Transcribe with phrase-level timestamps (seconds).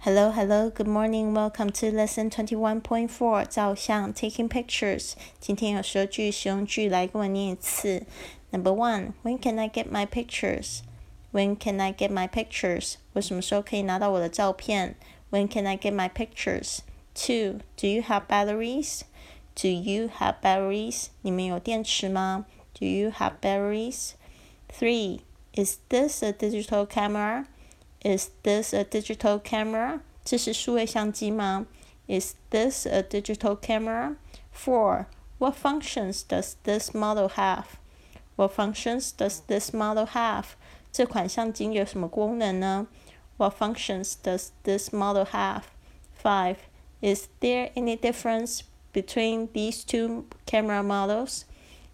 [0.00, 1.33] Hello, hello, good morning.
[1.33, 3.45] Welcome to lesson twenty one point four.
[3.45, 5.13] 照相 taking pictures.
[5.39, 8.05] 今天有十句实用句来跟我念一次。
[8.51, 10.79] Number one, when can I get my pictures?
[11.31, 12.95] When can I get my pictures?
[13.13, 14.95] 我什么时候可以拿到我的照片？
[15.29, 16.79] When can I get my pictures?
[17.13, 19.01] Two, do you have batteries?
[19.53, 21.07] Do you have batteries?
[21.21, 22.45] 你们有电池吗？
[22.73, 24.11] Do you have batteries?
[24.67, 25.19] Three,
[25.53, 27.45] is this a digital camera?
[28.04, 30.00] Is this a digital camera?
[30.24, 31.66] 这是数位相机吗？
[32.06, 34.16] Is this a digital camera?
[34.52, 35.06] Four.
[35.38, 37.64] What functions does this model have?
[38.36, 40.54] What functions does this model have?
[40.92, 42.86] 这款相机有什么功能呢？
[43.36, 45.62] What functions does this model have?
[46.22, 46.56] Five.
[47.02, 48.60] Is there any difference
[48.92, 51.44] between these two camera models?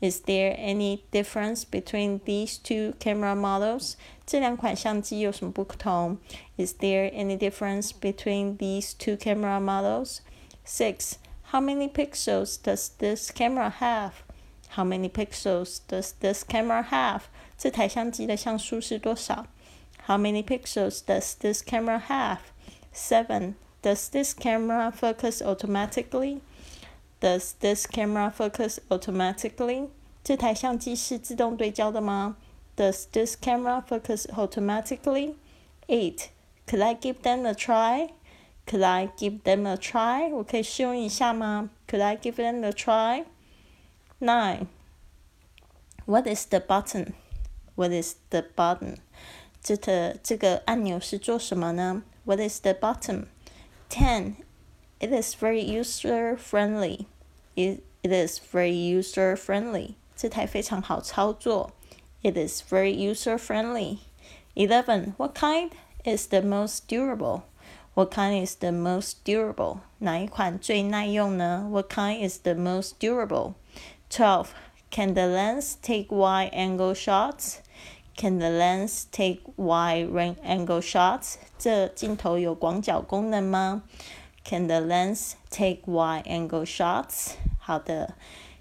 [0.00, 3.96] Is there any difference between these two camera models?
[4.26, 6.18] 这两款相机有什么不同？
[6.56, 10.20] Is there any difference between these two camera models?
[10.64, 11.18] Six.
[11.52, 14.12] How many pixels does this camera have?
[14.76, 17.22] How many pixels does this camera have?
[17.58, 19.46] 这台相机的像素是多少？
[20.06, 22.38] How many pixels does this camera have?
[22.92, 23.56] Seven.
[23.82, 26.40] Does this camera focus automatically?
[27.20, 29.88] Does this camera focus automatically?
[30.24, 32.36] 这台相机是自动对焦的吗？
[32.76, 35.34] Does this camera focus automatically?
[35.88, 36.28] Eight.
[36.66, 38.10] Could I give them a try?
[38.66, 40.30] Could I give them a try?
[40.30, 41.70] 我可以试用一下吗？
[41.88, 43.24] Could I give them a try?
[44.20, 44.66] Nine.
[46.06, 47.14] What is the button?
[47.74, 48.98] What is the button?
[49.62, 52.02] 这个这个按钮是做什么呢？
[52.24, 53.26] What is the button?
[53.88, 54.36] Ten.
[55.00, 57.06] It is very user friendly.
[57.56, 59.94] It it is very user friendly.
[60.16, 61.72] 这台非常好操作。
[62.22, 63.98] It is very user friendly.
[64.54, 65.14] Eleven.
[65.16, 65.70] What kind
[66.04, 67.42] is the most durable?
[67.94, 69.78] What kind is the most durable?
[69.98, 71.68] 哪一款最耐用呢？
[71.70, 73.54] What kind is the most durable?
[74.10, 74.48] Twelve.
[74.90, 77.58] Can the lens take wide angle shots?
[78.16, 80.10] Can the lens take wide
[80.44, 81.36] angle shots?
[81.58, 83.84] 这镜头有广角功能吗？
[84.44, 87.32] Can the lens take wide angle shots?
[87.58, 88.14] 好的。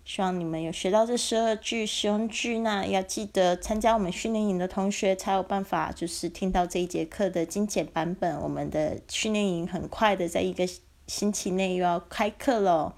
[0.04, 8.38] 希望你们有学到这十二句实用句，那要记得参加我们训练营的同学才有办法，就是听到这一节课的精简版本。
[8.38, 10.68] 我们的训练营很快的，在一个
[11.06, 12.94] 星期内又要开课了。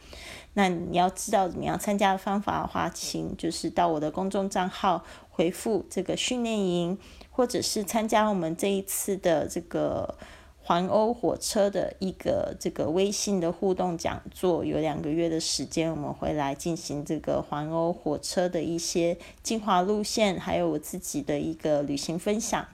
[0.55, 6.99] 那你要知道怎么样参加的方法的话，请就是到我的公众账号回复这个训练营，
[7.31, 10.19] 或者是参加我们这一次的这个。
[10.67, 22.67] 环欧火车的一个这个微信的互动讲座，有两个月的时间，我们会来进行这个环欧火车的一些精华路线，还有我自己的一个旅行分享。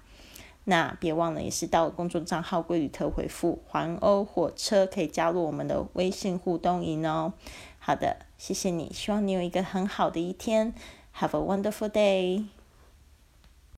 [0.64, 7.34] 那别忘了，也是到公众账号“贵旅特”回复“环欧火车”，可以加入我们的微信互动营哦。
[7.78, 10.72] 好的，谢谢你，希望你有一个很好的一天
[11.18, 12.61] ，Have a wonderful day。